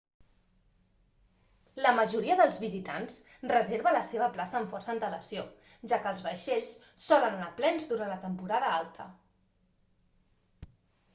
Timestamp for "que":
6.05-6.09